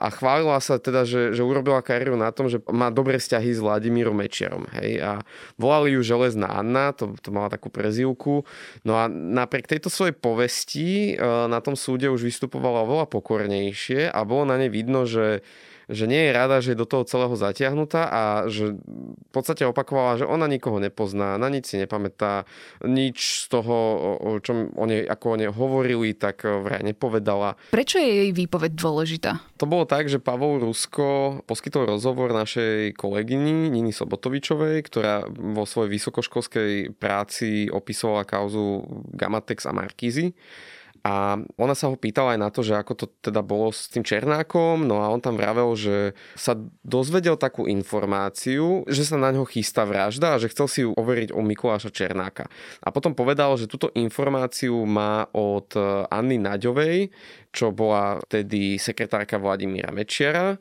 a 0.00 0.08
chválila 0.08 0.56
sa 0.64 0.80
teda, 0.80 1.04
že, 1.04 1.36
že 1.36 1.44
urobila 1.44 1.84
kariéru 1.84 2.16
na 2.16 2.32
tom, 2.32 2.48
že 2.48 2.64
má 2.72 2.88
dobré 2.88 3.20
vzťahy 3.20 3.52
s 3.52 3.60
Vladimírom 3.60 4.16
Mečiarom. 4.16 4.64
Hej? 4.80 4.96
A 5.04 5.20
volali 5.60 5.92
ju 5.92 6.00
Železná 6.00 6.48
Anna, 6.48 6.96
to, 6.96 7.12
to 7.20 7.28
mala 7.28 7.52
takú 7.52 7.68
prezivku. 7.68 8.48
No 8.80 8.96
a 8.96 9.12
napriek 9.12 9.68
tejto 9.68 9.92
svojej 9.92 10.16
povesti 10.16 11.12
e, 11.12 11.20
na 11.52 11.60
tom 11.60 11.76
súde 11.76 12.08
už 12.08 12.24
vystupovala 12.24 12.88
oveľa 12.88 13.12
pokornejšie 13.12 14.08
a 14.08 14.24
bolo 14.24 14.48
na 14.48 14.56
nej 14.56 14.72
vidno, 14.72 15.04
že 15.04 15.44
že 15.90 16.06
nie 16.06 16.30
je 16.30 16.32
rada, 16.32 16.62
že 16.62 16.72
je 16.72 16.80
do 16.80 16.86
toho 16.86 17.02
celého 17.04 17.34
zatiahnutá 17.34 18.06
a 18.06 18.22
že 18.46 18.78
v 18.80 19.30
podstate 19.34 19.66
opakovala, 19.66 20.22
že 20.22 20.26
ona 20.26 20.46
nikoho 20.46 20.78
nepozná, 20.78 21.36
na 21.36 21.50
nič 21.50 21.74
si 21.74 21.76
nepamätá, 21.76 22.46
nič 22.86 23.46
z 23.46 23.58
toho, 23.58 23.76
o 24.22 24.30
čom 24.38 24.70
o 24.78 24.84
nej, 24.86 25.02
ako 25.02 25.26
o 25.34 25.38
nej 25.38 25.50
hovorili, 25.50 26.14
tak 26.14 26.46
vraj 26.46 26.86
nepovedala. 26.86 27.58
Prečo 27.74 27.98
je 27.98 28.26
jej 28.26 28.30
výpoveď 28.30 28.72
dôležitá? 28.78 29.42
To 29.58 29.66
bolo 29.68 29.84
tak, 29.84 30.06
že 30.06 30.22
Pavol 30.22 30.62
Rusko 30.62 31.42
poskytol 31.44 31.90
rozhovor 31.90 32.32
našej 32.32 32.94
kolegyni 32.94 33.68
Nini 33.68 33.90
Sobotovičovej, 33.90 34.86
ktorá 34.86 35.26
vo 35.28 35.66
svojej 35.66 35.92
vysokoškolskej 35.98 36.96
práci 36.96 37.66
opisovala 37.68 38.24
kauzu 38.24 38.86
Gamatex 39.12 39.66
a 39.66 39.74
Markízy 39.74 40.32
A 41.00 41.40
ona 41.56 41.72
sa 41.72 41.88
ho 41.88 41.96
pýtala 41.96 42.36
aj 42.36 42.40
na 42.40 42.48
to, 42.52 42.60
že 42.60 42.76
ako 42.76 42.92
to 42.92 43.06
teda 43.24 43.40
bolo 43.40 43.72
s 43.72 43.88
tým 43.88 44.04
Černákom, 44.04 44.84
no 44.84 45.00
a 45.00 45.08
on 45.08 45.20
tam 45.20 45.40
vravel, 45.40 45.72
že 45.72 46.12
sa 46.36 46.52
dozvedel 46.84 47.40
takú 47.40 47.64
informáciu, 47.64 48.84
že 48.84 49.08
sa 49.08 49.16
na 49.16 49.32
ňo 49.32 49.48
chystá 49.48 49.88
vražda 49.88 50.36
a 50.36 50.40
že 50.40 50.52
chcel 50.52 50.66
si 50.68 50.80
ju 50.84 50.90
overiť 50.92 51.32
o 51.32 51.40
Mikuláša 51.40 51.88
Černáka. 51.88 52.52
A 52.84 52.92
potom 52.92 53.16
povedal, 53.16 53.56
že 53.56 53.70
túto 53.70 53.88
informáciu 53.96 54.76
má 54.84 55.24
od 55.32 55.72
Anny 56.12 56.36
Naďovej, 56.36 57.08
čo 57.50 57.72
bola 57.72 58.20
vtedy 58.28 58.76
sekretárka 58.76 59.40
Vladimíra 59.40 59.90
Mečiara 59.90 60.60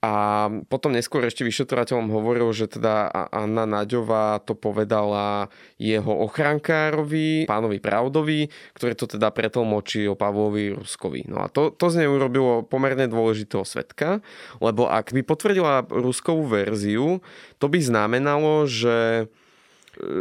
a 0.00 0.48
potom 0.72 0.96
neskôr 0.96 1.20
ešte 1.28 1.44
vyšetrovateľom 1.44 2.08
hovoril, 2.08 2.48
že 2.56 2.72
teda 2.72 3.12
Anna 3.28 3.68
Naďová 3.68 4.40
to 4.40 4.56
povedala 4.56 5.52
jeho 5.76 6.24
ochrankárovi, 6.24 7.44
pánovi 7.44 7.84
Pravdovi, 7.84 8.48
ktorý 8.72 8.96
to 8.96 9.04
teda 9.04 9.28
pretlmočil 9.28 10.16
Pavlovi 10.16 10.72
Ruskovi. 10.72 11.28
No 11.28 11.44
a 11.44 11.52
to, 11.52 11.68
to 11.68 11.92
z 11.92 12.00
nej 12.00 12.08
urobilo 12.08 12.64
pomerne 12.64 13.12
dôležitého 13.12 13.60
svetka, 13.68 14.24
lebo 14.64 14.88
ak 14.88 15.12
by 15.12 15.20
potvrdila 15.20 15.84
Ruskovú 15.92 16.48
verziu, 16.48 17.20
to 17.60 17.68
by 17.68 17.84
znamenalo, 17.84 18.64
že 18.64 19.28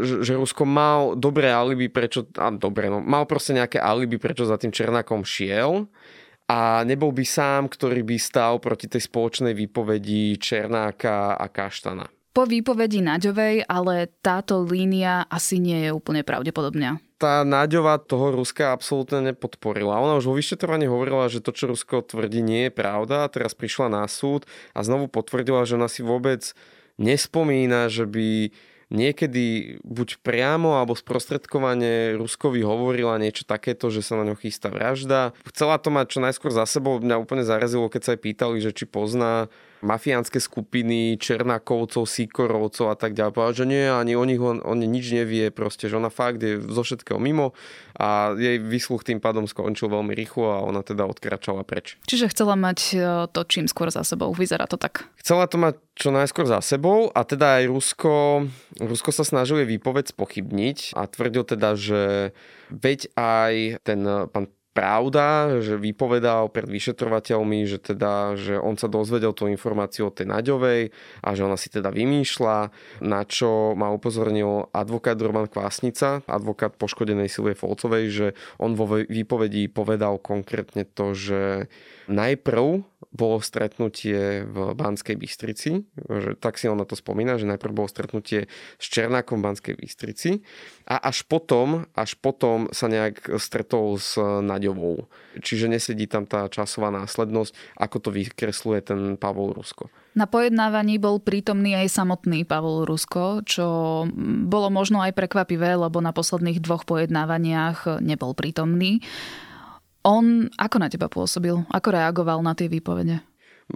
že 0.03 0.36
Rusko 0.36 0.65
mal 0.65 1.13
dobré 1.15 1.53
alibi, 1.53 1.88
prečo, 1.88 2.25
a 2.36 2.50
dobre, 2.51 2.89
no, 2.89 3.00
mal 3.00 3.24
proste 3.29 3.55
nejaké 3.55 3.77
alibi, 3.77 4.17
prečo 4.17 4.43
za 4.43 4.57
tým 4.57 4.74
Černákom 4.74 5.24
šiel 5.24 5.88
a 6.50 6.82
nebol 6.82 7.13
by 7.13 7.22
sám, 7.22 7.70
ktorý 7.70 8.01
by 8.01 8.18
stál 8.18 8.58
proti 8.58 8.89
tej 8.89 9.06
spoločnej 9.06 9.53
výpovedi 9.53 10.34
Černáka 10.41 11.38
a 11.38 11.46
Kaštana. 11.46 12.10
Po 12.34 12.50
výpovedi 12.50 13.06
Naďovej, 13.06 13.70
ale 13.70 14.10
táto 14.25 14.65
línia 14.65 15.29
asi 15.29 15.62
nie 15.62 15.86
je 15.86 15.91
úplne 15.94 16.25
pravdepodobná. 16.25 16.98
Tá 17.20 17.46
Naďová 17.46 18.00
toho 18.01 18.34
Ruska 18.34 18.74
absolútne 18.74 19.34
nepodporila. 19.34 20.00
Ona 20.00 20.18
už 20.18 20.32
vo 20.32 20.38
vyšetrovaní 20.39 20.88
hovorila, 20.88 21.27
že 21.29 21.44
to, 21.44 21.51
čo 21.53 21.70
Rusko 21.70 22.01
tvrdí, 22.01 22.39
nie 22.39 22.70
je 22.70 22.74
pravda. 22.74 23.27
Teraz 23.29 23.53
prišla 23.53 23.91
na 23.91 24.08
súd 24.08 24.48
a 24.74 24.82
znovu 24.82 25.12
potvrdila, 25.12 25.68
že 25.68 25.75
ona 25.75 25.91
si 25.91 26.00
vôbec 26.01 26.56
nespomína, 26.96 27.91
že 27.91 28.08
by 28.08 28.56
niekedy 28.89 29.77
buď 29.86 30.22
priamo 30.25 30.77
alebo 30.77 30.98
sprostredkovane 30.98 32.17
Ruskovi 32.17 32.65
hovorila 32.65 33.22
niečo 33.22 33.46
takéto, 33.46 33.93
že 33.93 34.01
sa 34.01 34.17
na 34.17 34.34
ňo 34.34 34.36
chystá 34.38 34.74
vražda. 34.74 35.38
Chcela 35.50 35.77
to 35.77 35.93
mať 35.93 36.17
čo 36.17 36.19
najskôr 36.19 36.51
za 36.51 36.65
sebou. 36.65 36.98
Mňa 36.98 37.22
úplne 37.22 37.46
zarazilo, 37.46 37.88
keď 37.88 38.01
sa 38.01 38.12
aj 38.17 38.22
pýtali, 38.25 38.58
že 38.60 38.74
či 38.74 38.89
pozná 38.89 39.48
mafiánske 39.81 40.43
skupiny, 40.43 41.15
Černákovcov, 41.15 42.03
Sikorovcov 42.03 42.91
a 42.91 42.98
tak 43.00 43.15
ďalej. 43.15 43.31
Povedala, 43.31 43.55
že 43.55 43.65
nie, 43.65 43.86
ani 43.88 44.13
o 44.15 44.24
nich 44.27 44.39
on, 44.39 44.59
on 44.63 44.79
nič 44.79 45.12
nevie, 45.15 45.51
proste, 45.51 45.88
že 45.88 45.95
ona 45.95 46.12
fakt 46.12 46.43
je 46.43 46.59
zo 46.59 46.83
všetkého 46.83 47.19
mimo 47.19 47.55
a 47.95 48.36
jej 48.36 48.59
vysluch 48.59 49.07
tým 49.07 49.24
pádom 49.24 49.48
skončil 49.48 49.88
veľmi 49.88 50.12
rýchlo 50.15 50.48
a 50.51 50.63
ona 50.63 50.83
teda 50.83 51.07
odkračala 51.07 51.63
preč. 51.63 51.95
Čiže 52.07 52.31
chcela 52.31 52.59
mať 52.59 52.79
e, 52.95 52.98
to 53.31 53.41
čím 53.48 53.67
skôr 53.67 53.91
za 53.91 54.03
sebou, 54.03 54.31
vyzerá 54.36 54.67
to 54.67 54.75
tak? 54.75 55.07
Chcela 55.19 55.48
to 55.48 55.59
mať 55.59 55.79
čo 55.95 56.12
najskôr 56.12 56.48
za 56.48 56.59
sebou 56.63 57.12
a 57.12 57.21
teda 57.24 57.59
aj 57.59 57.63
Rusko, 57.67 58.13
Rusko 58.79 59.12
sa 59.12 59.27
snažil 59.27 59.63
jej 59.63 59.69
výpoveď 59.79 60.15
spochybniť 60.15 60.95
a 60.95 61.07
tvrdil 61.07 61.43
teda, 61.43 61.75
že 61.75 62.31
veď 62.71 63.12
aj 63.15 63.53
ten 63.83 64.00
pán 64.31 64.48
pravda, 64.72 65.60
že 65.60 65.76
vypovedal 65.76 66.54
pred 66.54 66.70
vyšetrovateľmi, 66.70 67.66
že 67.66 67.82
teda, 67.82 68.38
že 68.38 68.56
on 68.62 68.78
sa 68.78 68.88
dozvedel 68.88 69.34
tú 69.34 69.50
informáciu 69.50 70.08
od 70.08 70.16
tej 70.16 70.30
Naďovej 70.30 70.94
a 71.26 71.30
že 71.34 71.42
ona 71.46 71.58
si 71.58 71.74
teda 71.74 71.90
vymýšľa, 71.90 72.58
na 73.04 73.22
čo 73.26 73.74
ma 73.74 73.90
upozornil 73.90 74.70
advokát 74.72 75.18
Roman 75.18 75.50
Kvásnica, 75.50 76.22
advokát 76.30 76.78
poškodenej 76.78 77.28
Silvie 77.28 77.58
Folcovej, 77.58 78.06
že 78.10 78.28
on 78.62 78.78
vo 78.78 78.88
výpovedí 79.04 79.68
povedal 79.74 80.22
konkrétne 80.22 80.86
to, 80.86 81.18
že 81.18 81.68
najprv 82.10 82.84
bolo 83.10 83.42
stretnutie 83.42 84.46
v 84.46 84.78
Banskej 84.78 85.18
Bystrici, 85.18 85.82
že 85.98 86.38
tak 86.38 86.62
si 86.62 86.70
on 86.70 86.78
na 86.78 86.86
to 86.86 86.94
spomína, 86.94 87.42
že 87.42 87.50
najprv 87.50 87.74
bolo 87.74 87.89
stretnutie 87.89 88.46
s 88.78 88.86
Černákom 88.86 89.42
v 89.42 89.46
Banskej 89.50 89.75
Bystrici 89.82 90.46
a 90.86 91.01
až 91.10 91.25
potom, 91.25 91.89
až 91.98 92.13
potom 92.22 92.70
sa 92.70 92.86
nejak 92.86 93.34
stretol 93.42 93.98
s 93.98 94.13
Naďovou. 94.22 95.10
Čiže 95.42 95.74
nesedí 95.74 96.06
tam 96.06 96.30
tá 96.30 96.46
časová 96.54 96.94
následnosť, 96.94 97.82
ako 97.82 97.98
to 97.98 98.10
vykresluje 98.13 98.80
ten 98.86 99.18
Pavol 99.18 99.58
Rusko. 99.58 99.89
Na 100.13 100.30
pojednávaní 100.30 101.01
bol 101.01 101.18
prítomný 101.18 101.78
aj 101.78 101.89
samotný 101.89 102.46
Pavol 102.46 102.86
Rusko, 102.86 103.42
čo 103.46 103.66
bolo 104.46 104.70
možno 104.70 105.01
aj 105.01 105.18
prekvapivé, 105.18 105.78
lebo 105.78 105.98
na 105.98 106.13
posledných 106.13 106.62
dvoch 106.62 106.86
pojednávaniach 106.86 108.01
nebol 108.06 108.38
prítomný. 108.38 109.01
On 110.10 110.50
ako 110.58 110.75
na 110.82 110.89
teba 110.89 111.06
pôsobil? 111.06 111.54
Ako 111.70 111.94
reagoval 111.94 112.42
na 112.42 112.58
tie 112.58 112.66
výpovede? 112.66 113.22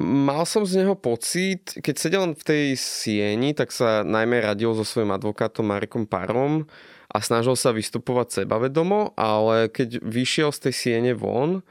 Mal 0.02 0.50
som 0.50 0.66
z 0.66 0.82
neho 0.82 0.98
pocit, 0.98 1.78
keď 1.78 1.96
sedel 2.02 2.24
v 2.34 2.42
tej 2.42 2.66
sieni, 2.74 3.54
tak 3.54 3.70
sa 3.70 4.02
najmä 4.02 4.42
radil 4.42 4.74
so 4.74 4.82
svojím 4.82 5.13
advokátom 5.13 5.70
Marekom 5.70 6.10
Parom 6.10 6.66
a 7.13 7.22
snažil 7.22 7.54
sa 7.54 7.70
vystupovať 7.70 8.42
sebavedomo, 8.42 9.13
ale 9.13 9.70
keď 9.70 10.02
vyšiel 10.02 10.50
z 10.50 10.60
tej 10.66 10.74
siene 10.74 11.13
von, 11.13 11.62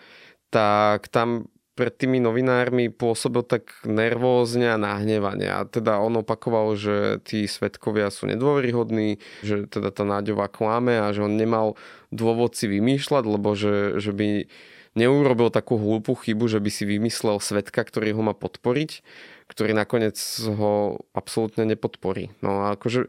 tak 0.55 1.11
tam 1.11 1.51
pred 1.73 1.93
tými 1.97 2.21
novinármi 2.21 2.93
pôsobil 2.93 3.41
tak 3.41 3.73
nervózne 3.89 4.69
a 4.69 4.77
nahnevane. 4.77 5.49
A 5.49 5.65
teda 5.65 5.97
on 6.05 6.21
opakoval, 6.21 6.77
že 6.77 7.25
tí 7.25 7.49
svetkovia 7.49 8.13
sú 8.13 8.29
nedôveryhodní, 8.29 9.17
že 9.41 9.65
teda 9.69 9.89
tá 9.89 10.05
Náďová 10.05 10.53
klame 10.53 11.01
a 11.01 11.09
že 11.17 11.25
on 11.25 11.33
nemal 11.33 11.81
dôvod 12.13 12.53
si 12.53 12.69
vymýšľať, 12.69 13.25
lebo 13.25 13.57
že, 13.57 13.97
že 14.05 14.13
by 14.13 14.53
neurobil 14.93 15.49
takú 15.49 15.81
hlúpu 15.81 16.13
chybu, 16.13 16.45
že 16.53 16.61
by 16.61 16.69
si 16.69 16.85
vymyslel 16.85 17.41
svetka, 17.41 17.81
ktorý 17.81 18.13
ho 18.13 18.23
má 18.23 18.37
podporiť, 18.37 19.01
ktorý 19.49 19.73
nakoniec 19.73 20.21
ho 20.45 21.01
absolútne 21.17 21.65
nepodporí. 21.65 22.37
No 22.45 22.69
a 22.69 22.77
akože 22.77 23.09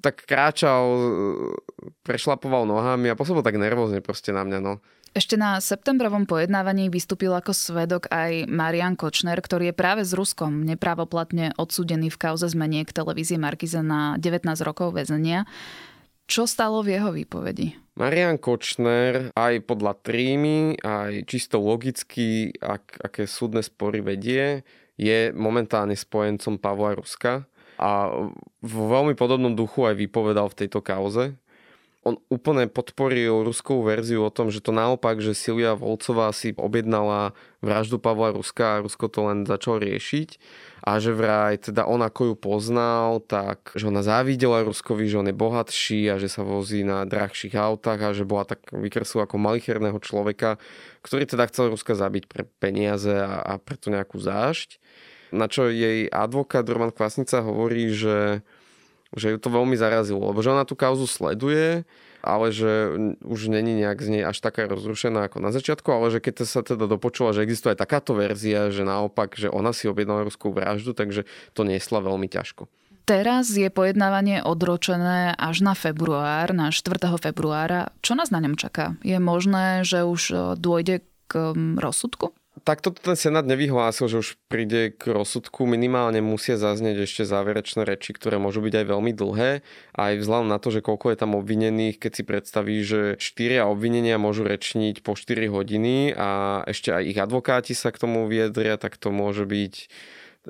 tak 0.00 0.24
kráčal, 0.24 0.84
prešlapoval 2.04 2.68
nohami 2.68 3.08
a 3.08 3.18
pôsobil 3.18 3.40
tak 3.40 3.56
nervózne 3.56 4.04
proste 4.04 4.30
na 4.30 4.44
mňa. 4.44 4.58
No. 4.60 4.72
Ešte 5.14 5.38
na 5.38 5.62
septembrovom 5.62 6.26
pojednávaní 6.26 6.90
vystúpil 6.90 7.30
ako 7.30 7.54
svedok 7.54 8.10
aj 8.10 8.50
Marian 8.50 8.98
Kočner, 8.98 9.38
ktorý 9.38 9.70
je 9.70 9.76
práve 9.78 10.02
s 10.02 10.10
Ruskom 10.12 10.66
nepravoplatne 10.66 11.54
odsúdený 11.54 12.10
v 12.10 12.20
kauze 12.20 12.50
zmeniek 12.50 12.90
televízie 12.90 13.38
Markize 13.38 13.78
na 13.78 14.18
19 14.18 14.42
rokov 14.66 14.92
väzenia. 14.92 15.46
Čo 16.26 16.50
stalo 16.50 16.82
v 16.82 16.98
jeho 16.98 17.14
výpovedi? 17.14 17.78
Marian 17.94 18.42
Kočner 18.42 19.30
aj 19.38 19.54
podľa 19.62 19.94
trímy, 20.02 20.82
aj 20.82 21.30
čisto 21.30 21.62
logicky, 21.62 22.50
ak, 22.58 23.06
aké 23.06 23.30
súdne 23.30 23.62
spory 23.62 24.02
vedie, 24.02 24.66
je 24.98 25.30
momentálne 25.30 25.94
spojencom 25.94 26.58
Pavla 26.58 26.98
Ruska 26.98 27.46
a 27.78 28.10
vo 28.62 28.82
veľmi 28.90 29.14
podobnom 29.14 29.54
duchu 29.54 29.86
aj 29.86 29.94
vypovedal 29.94 30.50
v 30.50 30.58
tejto 30.66 30.82
kauze 30.82 31.38
on 32.04 32.20
úplne 32.28 32.68
podporil 32.68 33.48
ruskou 33.48 33.80
verziu 33.80 34.20
o 34.22 34.30
tom, 34.30 34.52
že 34.52 34.60
to 34.60 34.76
naopak, 34.76 35.24
že 35.24 35.32
Silvia 35.32 35.72
Volcová 35.72 36.28
si 36.36 36.52
objednala 36.52 37.32
vraždu 37.64 37.96
Pavla 37.96 38.36
Ruska 38.36 38.78
a 38.78 38.82
Rusko 38.84 39.08
to 39.08 39.24
len 39.24 39.48
začal 39.48 39.80
riešiť 39.80 40.36
a 40.84 41.00
že 41.00 41.16
vraj 41.16 41.56
teda 41.64 41.88
on 41.88 42.04
ako 42.04 42.32
ju 42.32 42.34
poznal, 42.36 43.24
tak 43.24 43.72
že 43.72 43.88
ona 43.88 44.04
závidela 44.04 44.68
Ruskovi, 44.68 45.08
že 45.08 45.16
on 45.16 45.32
je 45.32 45.36
bohatší 45.36 46.12
a 46.12 46.20
že 46.20 46.28
sa 46.28 46.44
vozí 46.44 46.84
na 46.84 47.08
drahších 47.08 47.56
autách 47.56 48.00
a 48.04 48.12
že 48.12 48.28
bola 48.28 48.44
tak 48.44 48.68
vykreslila 48.68 49.24
ako 49.24 49.40
malicherného 49.40 49.96
človeka, 50.04 50.60
ktorý 51.00 51.24
teda 51.24 51.48
chcel 51.48 51.72
Ruska 51.72 51.96
zabiť 51.96 52.28
pre 52.28 52.44
peniaze 52.60 53.16
a, 53.16 53.40
a 53.40 53.56
preto 53.56 53.88
nejakú 53.88 54.20
zášť. 54.20 54.76
Na 55.32 55.48
čo 55.48 55.72
jej 55.72 56.06
advokát 56.12 56.68
Roman 56.68 56.92
Kvasnica 56.92 57.42
hovorí, 57.42 57.90
že 57.90 58.44
že 59.14 59.34
ju 59.34 59.38
to 59.38 59.50
veľmi 59.50 59.74
zarazilo, 59.78 60.20
lebo 60.20 60.42
že 60.42 60.52
ona 60.54 60.66
tú 60.66 60.78
kauzu 60.78 61.06
sleduje, 61.06 61.86
ale 62.24 62.46
že 62.50 62.96
už 63.20 63.52
není 63.52 63.76
nejak 63.84 64.00
z 64.00 64.08
nej 64.08 64.22
až 64.24 64.40
taká 64.40 64.64
rozrušená 64.64 65.28
ako 65.28 65.44
na 65.44 65.52
začiatku, 65.52 65.88
ale 65.92 66.08
že 66.08 66.24
keď 66.24 66.34
sa 66.48 66.64
teda 66.64 66.88
dopočula, 66.88 67.36
že 67.36 67.44
existuje 67.44 67.76
aj 67.76 67.84
takáto 67.84 68.16
verzia, 68.16 68.72
že 68.72 68.82
naopak, 68.82 69.36
že 69.36 69.52
ona 69.52 69.76
si 69.76 69.86
objednala 69.86 70.24
ruskú 70.24 70.48
vraždu, 70.48 70.96
takže 70.96 71.28
to 71.52 71.68
niesla 71.68 72.00
veľmi 72.00 72.26
ťažko. 72.26 72.64
Teraz 73.04 73.52
je 73.52 73.68
pojednávanie 73.68 74.40
odročené 74.40 75.36
až 75.36 75.60
na 75.60 75.76
február, 75.76 76.56
na 76.56 76.72
4. 76.72 76.96
februára. 77.20 77.92
Čo 78.00 78.16
nás 78.16 78.32
na 78.32 78.40
ňom 78.40 78.56
čaká? 78.56 78.96
Je 79.04 79.20
možné, 79.20 79.84
že 79.84 80.08
už 80.08 80.22
e, 80.32 80.36
dôjde 80.56 81.04
k 81.28 81.52
rozsudku? 81.76 82.32
Takto 82.62 82.94
ten 82.94 83.18
Senát 83.18 83.42
nevyhlásil, 83.42 84.06
že 84.06 84.22
už 84.22 84.28
príde 84.46 84.94
k 84.94 85.10
rozsudku. 85.10 85.66
Minimálne 85.66 86.22
musia 86.22 86.54
zaznieť 86.54 87.10
ešte 87.10 87.22
záverečné 87.26 87.82
reči, 87.82 88.14
ktoré 88.14 88.38
môžu 88.38 88.62
byť 88.62 88.74
aj 88.78 88.86
veľmi 88.86 89.12
dlhé. 89.12 89.50
Aj 89.98 90.12
vzhľadom 90.14 90.46
na 90.46 90.62
to, 90.62 90.70
že 90.70 90.86
koľko 90.86 91.10
je 91.10 91.18
tam 91.18 91.34
obvinených, 91.34 91.98
keď 91.98 92.12
si 92.14 92.22
predstaví, 92.22 92.76
že 92.86 93.00
štyria 93.18 93.66
obvinenia 93.66 94.22
môžu 94.22 94.46
rečniť 94.46 95.02
po 95.02 95.18
4 95.18 95.50
hodiny 95.50 96.14
a 96.14 96.62
ešte 96.70 96.94
aj 96.94 97.02
ich 97.02 97.18
advokáti 97.18 97.74
sa 97.74 97.90
k 97.90 97.98
tomu 97.98 98.30
vyjadria, 98.30 98.78
tak 98.78 98.94
to 99.02 99.10
môže 99.10 99.42
byť 99.42 99.74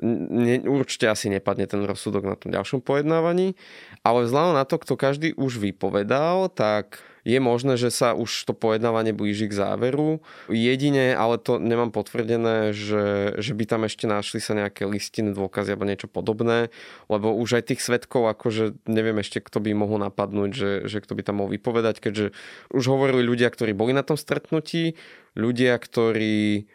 ne, 0.03 0.61
určite 0.67 1.07
asi 1.07 1.31
nepadne 1.31 1.65
ten 1.67 1.81
rozsudok 1.83 2.23
na 2.27 2.35
tom 2.35 2.51
ďalšom 2.51 2.83
pojednávaní, 2.83 3.55
ale 4.03 4.27
vzhľadom 4.27 4.53
na 4.59 4.67
to, 4.67 4.75
kto 4.77 4.93
každý 4.99 5.29
už 5.35 5.57
vypovedal, 5.57 6.51
tak 6.51 6.99
je 7.25 7.39
možné, 7.41 7.73
že 7.75 7.89
sa 7.89 8.13
už 8.13 8.29
to 8.45 8.53
pojednávanie 8.53 9.09
blíži 9.09 9.49
k 9.49 9.57
záveru. 9.57 10.21
Jedine, 10.45 11.17
ale 11.17 11.41
to 11.41 11.57
nemám 11.57 11.89
potvrdené, 11.89 12.69
že, 12.69 13.33
že 13.41 13.57
by 13.57 13.65
tam 13.65 13.81
ešte 13.89 14.05
našli 14.05 14.37
sa 14.37 14.53
nejaké 14.53 14.85
listiny, 14.85 15.33
dôkazy 15.33 15.73
alebo 15.73 15.89
niečo 15.89 16.05
podobné, 16.05 16.69
lebo 17.09 17.33
už 17.33 17.57
aj 17.57 17.73
tých 17.73 17.81
svetkov, 17.81 18.29
akože 18.29 18.77
neviem 18.85 19.17
ešte, 19.17 19.41
kto 19.41 19.57
by 19.57 19.73
mohol 19.73 20.05
napadnúť, 20.05 20.51
že, 20.53 20.71
že 20.85 21.01
kto 21.01 21.17
by 21.17 21.21
tam 21.25 21.41
mohol 21.41 21.57
vypovedať, 21.57 21.97
keďže 21.97 22.37
už 22.69 22.83
hovorili 22.85 23.25
ľudia, 23.25 23.49
ktorí 23.49 23.73
boli 23.73 23.97
na 23.97 24.05
tom 24.05 24.21
stretnutí, 24.21 24.93
ľudia, 25.33 25.81
ktorí 25.81 26.69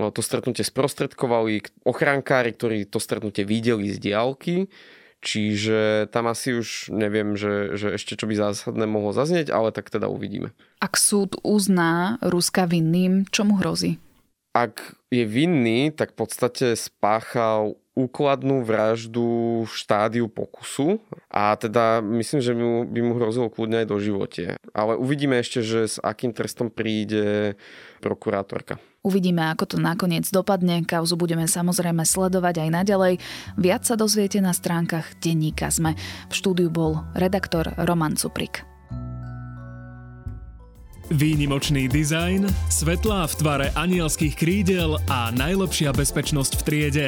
no, 0.00 0.08
to 0.08 0.24
stretnutie 0.24 0.64
sprostredkovali, 0.64 1.84
ochránkári, 1.84 2.56
ktorí 2.56 2.88
to 2.88 2.96
stretnutie 2.96 3.44
videli 3.44 3.92
z 3.92 4.00
diálky, 4.00 4.72
Čiže 5.20 6.08
tam 6.08 6.32
asi 6.32 6.56
už 6.56 6.88
neviem, 6.92 7.36
že, 7.36 7.76
že 7.76 7.92
ešte 7.92 8.16
čo 8.16 8.24
by 8.24 8.34
zásadné 8.40 8.88
mohlo 8.88 9.12
zaznieť, 9.12 9.52
ale 9.52 9.68
tak 9.68 9.92
teda 9.92 10.08
uvidíme. 10.08 10.56
Ak 10.80 10.96
súd 10.96 11.36
uzná 11.44 12.16
Ruska 12.24 12.64
vinným, 12.64 13.28
čo 13.28 13.44
mu 13.44 13.60
hrozí? 13.60 14.00
Ak 14.56 14.96
je 15.12 15.22
vinný, 15.28 15.92
tak 15.92 16.16
v 16.16 16.24
podstate 16.24 16.72
spáchal 16.74 17.76
úkladnú 17.98 18.62
vraždu 18.62 19.62
v 19.66 19.72
štádiu 19.72 20.30
pokusu 20.30 21.02
a 21.26 21.58
teda 21.58 21.98
myslím, 22.00 22.40
že 22.40 22.52
mu, 22.54 22.86
by 22.86 23.00
mu 23.02 23.12
hrozilo 23.18 23.50
kľudne 23.50 23.82
aj 23.82 23.88
do 23.90 23.98
živote. 23.98 24.44
Ale 24.70 24.94
uvidíme 24.94 25.36
ešte, 25.42 25.60
že 25.60 25.90
s 25.90 25.96
akým 25.98 26.30
trestom 26.30 26.70
príde 26.70 27.58
prokurátorka. 27.98 28.78
Uvidíme, 29.00 29.48
ako 29.48 29.64
to 29.64 29.76
nakoniec 29.80 30.28
dopadne. 30.28 30.84
Kauzu 30.84 31.16
budeme 31.16 31.48
samozrejme 31.48 32.04
sledovať 32.04 32.68
aj 32.68 32.70
naďalej. 32.84 33.14
Viac 33.56 33.82
sa 33.88 33.96
dozviete 33.96 34.44
na 34.44 34.52
stránkach 34.52 35.16
Denníka 35.24 35.72
Sme. 35.72 35.96
V 36.28 36.34
štúdiu 36.36 36.68
bol 36.68 37.00
redaktor 37.16 37.72
Roman 37.80 38.12
Cuprik. 38.12 38.69
Výnimočný 41.10 41.90
dizajn, 41.90 42.46
svetlá 42.70 43.26
v 43.26 43.34
tvare 43.34 43.66
anielských 43.74 44.38
krídel 44.38 44.94
a 45.10 45.34
najlepšia 45.34 45.90
bezpečnosť 45.90 46.52
v 46.54 46.62
triede. 46.62 47.06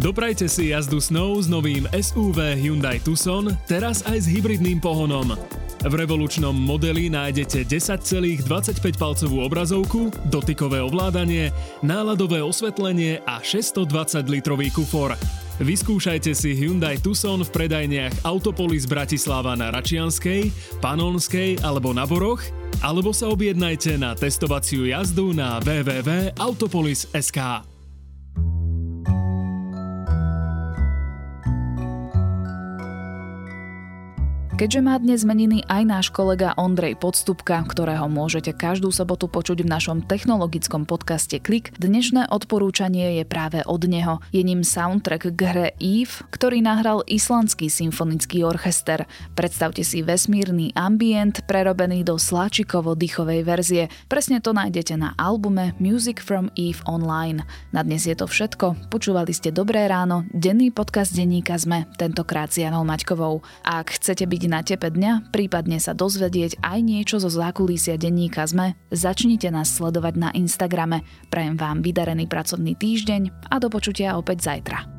Doprajte 0.00 0.48
si 0.48 0.72
jazdu 0.72 0.96
snou 0.96 1.36
s 1.36 1.44
novým 1.44 1.84
SUV 1.92 2.56
Hyundai 2.56 3.04
Tucson, 3.04 3.52
teraz 3.68 4.00
aj 4.08 4.24
s 4.24 4.26
hybridným 4.32 4.80
pohonom. 4.80 5.36
V 5.84 5.92
revolučnom 5.92 6.56
modeli 6.56 7.12
nájdete 7.12 7.68
10,25-palcovú 7.68 9.44
obrazovku, 9.44 10.08
dotykové 10.32 10.80
ovládanie, 10.80 11.52
náladové 11.84 12.40
osvetlenie 12.40 13.20
a 13.28 13.44
620-litrový 13.44 14.72
kufor. 14.72 15.12
Vyskúšajte 15.60 16.32
si 16.32 16.56
Hyundai 16.56 16.96
Tucson 16.96 17.44
v 17.44 17.50
predajniach 17.52 18.24
Autopolis 18.24 18.88
Bratislava 18.88 19.52
na 19.52 19.68
Račianskej, 19.68 20.48
Panonskej 20.80 21.60
alebo 21.60 21.92
na 21.92 22.08
Boroch 22.08 22.42
alebo 22.84 23.16
sa 23.16 23.32
objednajte 23.32 23.96
na 23.96 24.12
testovaciu 24.12 24.84
jazdu 24.84 25.32
na 25.32 25.56
www.autopolis.sk. 25.64 27.73
Keďže 34.54 34.86
má 34.86 34.94
dnes 35.02 35.26
meniny 35.26 35.66
aj 35.66 35.82
náš 35.82 36.06
kolega 36.14 36.54
Ondrej 36.54 36.94
Podstupka, 37.02 37.58
ktorého 37.66 38.06
môžete 38.06 38.54
každú 38.54 38.94
sobotu 38.94 39.26
počuť 39.26 39.66
v 39.66 39.72
našom 39.74 40.06
technologickom 40.06 40.86
podcaste 40.86 41.42
Klik, 41.42 41.74
dnešné 41.82 42.30
odporúčanie 42.30 43.18
je 43.18 43.26
práve 43.26 43.66
od 43.66 43.82
neho. 43.90 44.22
Je 44.30 44.46
ním 44.46 44.62
soundtrack 44.62 45.34
k 45.34 45.40
hre 45.42 45.68
Eve, 45.82 46.22
ktorý 46.30 46.62
nahral 46.62 47.02
islandský 47.10 47.66
symfonický 47.66 48.46
orchester. 48.46 49.10
Predstavte 49.34 49.82
si 49.82 50.06
vesmírny 50.06 50.70
ambient 50.78 51.42
prerobený 51.50 52.06
do 52.06 52.14
sláčikovo-dychovej 52.14 53.42
verzie. 53.42 53.90
Presne 54.06 54.38
to 54.38 54.54
nájdete 54.54 54.94
na 54.94 55.18
albume 55.18 55.74
Music 55.82 56.22
from 56.22 56.54
Eve 56.54 56.78
Online. 56.86 57.42
Na 57.74 57.82
dnes 57.82 58.06
je 58.06 58.14
to 58.14 58.30
všetko. 58.30 58.86
Počúvali 58.86 59.34
ste 59.34 59.50
Dobré 59.50 59.90
ráno, 59.90 60.30
denný 60.30 60.70
podcast 60.70 61.10
denníka 61.10 61.58
ZME, 61.58 61.90
tentokrát 61.98 62.54
s 62.54 62.62
Janou 62.62 62.86
Maťkovou. 62.86 63.42
Ak 63.66 63.98
chcete 63.98 64.22
byť 64.30 64.43
na 64.46 64.62
tepe 64.62 64.88
dňa, 64.88 65.34
prípadne 65.34 65.82
sa 65.82 65.92
dozvedieť 65.92 66.62
aj 66.62 66.78
niečo 66.80 67.16
zo 67.18 67.28
zákulísia 67.28 67.98
denníka 67.98 68.46
ZME, 68.46 68.78
začnite 68.94 69.50
nás 69.50 69.74
sledovať 69.74 70.14
na 70.14 70.30
Instagrame. 70.32 71.02
Prajem 71.28 71.58
vám 71.58 71.82
vydarený 71.82 72.30
pracovný 72.30 72.78
týždeň 72.78 73.50
a 73.50 73.58
do 73.58 73.66
počutia 73.66 74.14
opäť 74.14 74.46
zajtra. 74.46 74.93